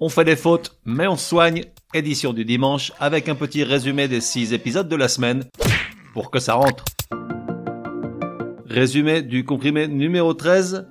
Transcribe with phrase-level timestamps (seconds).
[0.00, 1.64] On fait des fautes, mais on soigne.
[1.92, 5.44] Édition du dimanche avec un petit résumé des 6 épisodes de la semaine
[6.12, 6.84] pour que ça rentre.
[8.66, 10.86] Résumé du comprimé numéro 13.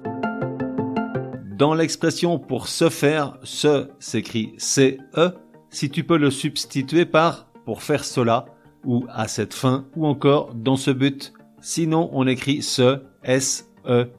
[1.58, 5.32] Dans l'expression pour se faire, se s'écrit C-E,
[5.70, 8.46] si tu peux le substituer par pour faire cela,
[8.84, 11.32] ou à cette fin, ou encore dans ce but.
[11.62, 14.10] Sinon, on écrit se, S-E.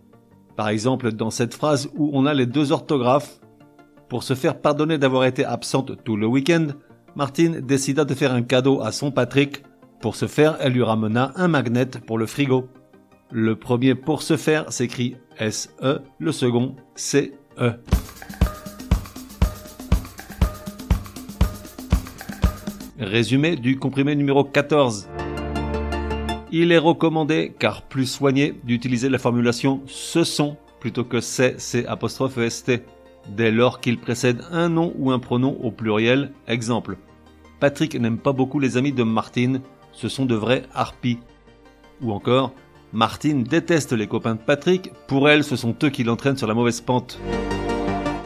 [0.57, 3.39] Par exemple, dans cette phrase où on a les deux orthographes,
[4.09, 6.69] pour se faire pardonner d'avoir été absente tout le week-end,
[7.15, 9.63] Martine décida de faire un cadeau à son Patrick.
[10.01, 12.69] Pour ce faire, elle lui ramena un magnet pour le frigo.
[13.31, 17.73] Le premier pour se faire s'écrit S-E, le second C-E.
[22.99, 25.09] Résumé du comprimé numéro 14.
[26.51, 31.87] Il est recommandé, car plus soigné, d'utiliser la formulation ce sont plutôt que c'est, c'est
[31.87, 32.83] apostrophe st,
[33.29, 36.33] dès lors qu'il précède un nom ou un pronom au pluriel.
[36.47, 36.97] Exemple.
[37.61, 39.61] Patrick n'aime pas beaucoup les amis de Martine,
[39.93, 41.19] ce sont de vrais harpies.
[42.01, 42.53] Ou encore,
[42.93, 46.55] Martine déteste les copains de Patrick, pour elle ce sont eux qui l'entraînent sur la
[46.55, 47.19] mauvaise pente.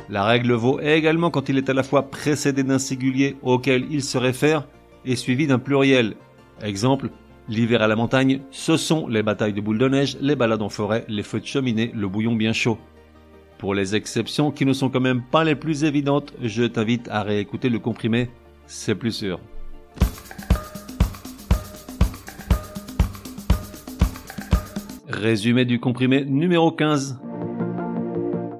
[0.08, 4.02] La règle vaut également quand il est à la fois précédé d'un singulier auquel il
[4.02, 4.68] se réfère
[5.06, 6.14] et suivi d'un pluriel.
[6.62, 7.08] Exemple,
[7.48, 10.68] l'hiver à la montagne, ce sont les batailles de boules de neige, les balades en
[10.68, 12.78] forêt, les feux de cheminée, le bouillon bien chaud.
[13.62, 17.22] Pour les exceptions qui ne sont quand même pas les plus évidentes, je t'invite à
[17.22, 18.28] réécouter le comprimé,
[18.66, 19.38] c'est plus sûr.
[25.06, 27.20] Résumé du comprimé numéro 15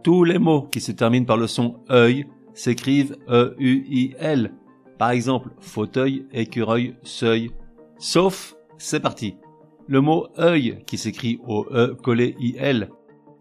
[0.05, 4.53] tous les mots qui se terminent par le son œil s'écrivent E-U-I-L.
[4.99, 7.51] Par exemple, fauteuil, écureuil, seuil.
[7.99, 9.35] Sauf, c'est parti.
[9.89, 12.89] Le mot œil qui s'écrit au E collé I-L.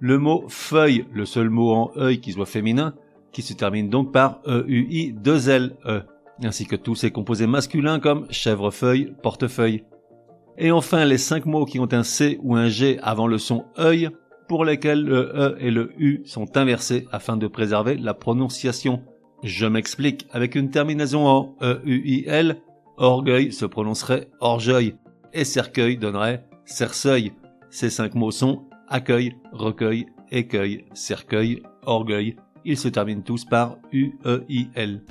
[0.03, 2.95] Le mot feuille, le seul mot en œil qui soit féminin,
[3.31, 6.01] qui se termine donc par E-U-I 2 L E.
[6.43, 9.83] Ainsi que tous ses composés masculins comme chèvrefeuille, portefeuille.
[10.57, 13.65] Et enfin, les cinq mots qui ont un C ou un G avant le son
[13.77, 14.09] œil
[14.47, 19.03] pour lesquels le E et le U sont inversés afin de préserver la prononciation.
[19.43, 22.57] Je m'explique, avec une terminaison en E-U-I-L,
[22.97, 24.95] orgueil se prononcerait orgueil
[25.31, 27.33] et cercueil donnerait cercueil.
[27.69, 32.35] Ces cinq mots sont accueil, recueil, écueil, cercueil, orgueil.
[32.63, 35.01] Ils se terminent tous par U-E-I-L.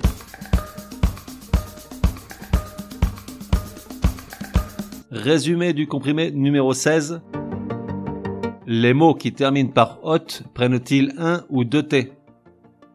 [5.11, 7.21] Résumé du comprimé numéro 16.
[8.67, 12.13] Les mots qui terminent par hot prennent-ils un ou deux T?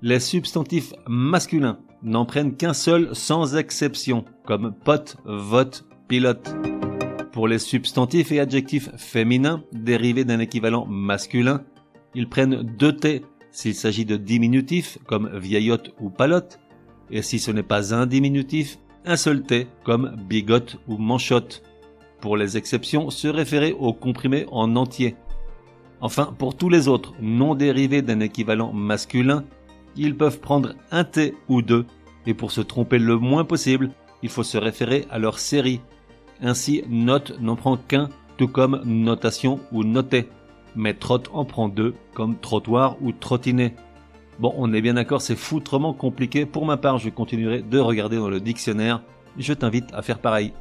[0.00, 6.54] Les substantifs masculins n'en prennent qu'un seul sans exception, comme pote, vote, pilote.
[7.36, 11.64] Pour les substantifs et adjectifs féminins dérivés d'un équivalent masculin,
[12.14, 16.58] ils prennent deux T s'il s'agit de diminutifs comme vieillotte ou palotte,
[17.10, 21.62] et si ce n'est pas un diminutif, un seul T comme bigote ou manchotte.
[22.22, 25.14] Pour les exceptions, se référer au comprimé en entier.
[26.00, 29.44] Enfin, pour tous les autres non dérivés d'un équivalent masculin,
[29.94, 31.84] ils peuvent prendre un T ou deux,
[32.24, 33.90] et pour se tromper le moins possible,
[34.22, 35.82] il faut se référer à leur série.
[36.42, 40.28] Ainsi, note n'en prend qu'un, tout comme notation ou noté,
[40.74, 43.74] mais trotte en prend deux, comme trottoir ou trottinet.
[44.38, 46.44] Bon, on est bien d'accord, c'est foutrement compliqué.
[46.44, 49.00] Pour ma part, je continuerai de regarder dans le dictionnaire.
[49.38, 50.52] Je t'invite à faire pareil.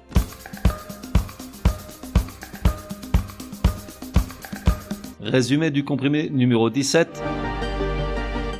[5.20, 7.22] Résumé du comprimé numéro 17.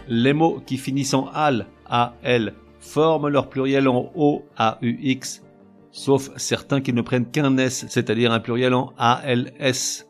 [0.10, 4.80] Les mots qui finissent en al, al, forment leur pluriel en o, aux,
[5.96, 10.06] sauf certains qui ne prennent qu'un s, c'est-à-dire un pluriel en als.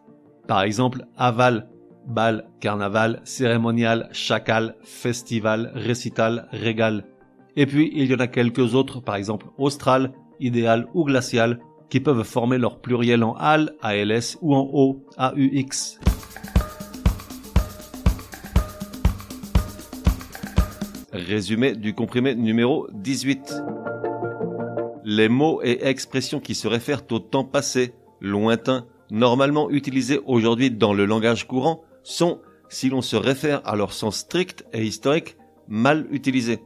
[0.47, 1.69] Par exemple, aval,
[2.07, 7.05] bal, carnaval, cérémonial, chacal, festival, récital, régal.
[7.55, 11.59] Et puis, il y en a quelques autres, par exemple austral, idéal ou glacial,
[11.89, 15.39] qui peuvent former leur pluriel en al, als ou en o, aux.
[21.13, 23.74] Résumé du comprimé numéro 18.
[25.07, 30.95] Les mots et expressions qui se réfèrent au temps passé, lointain, normalement utilisés aujourd'hui dans
[30.95, 35.37] le langage courant, sont, si l'on se réfère à leur sens strict et historique,
[35.67, 36.59] mal utilisés.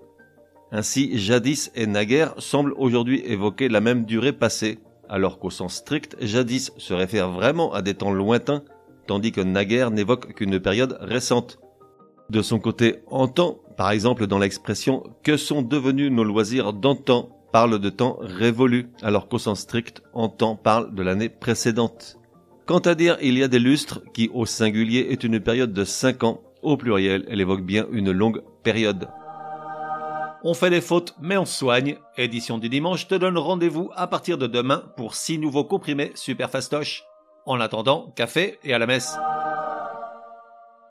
[0.72, 6.16] Ainsi, jadis et naguère semblent aujourd'hui évoquer la même durée passée, alors qu'au sens strict,
[6.22, 8.64] jadis se réfère vraiment à des temps lointains,
[9.06, 11.60] tandis que naguère n'évoque qu'une période récente.
[12.30, 17.39] De son côté, en temps par exemple dans l'expression que sont devenus nos loisirs d'antan
[17.52, 20.02] parle de temps révolu, alors qu'au sens strict,
[20.38, 22.18] temps parle de l'année précédente.
[22.66, 25.84] Quant à dire il y a des lustres, qui au singulier est une période de
[25.84, 29.10] 5 ans, au pluriel elle évoque bien une longue période.
[30.44, 31.98] On fait des fautes, mais on soigne.
[32.18, 36.50] Édition du dimanche te donne rendez-vous à partir de demain pour 6 nouveaux comprimés super
[36.50, 37.04] fastoches.
[37.46, 39.18] En attendant, café et à la messe.